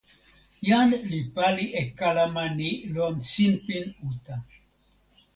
jan 0.67 0.89
li 1.09 1.21
pali 1.35 1.65
e 1.81 1.83
kalama 1.99 2.45
ni 2.57 2.69
lon 2.95 3.15
sinpin 3.31 3.85
uta. 4.09 4.35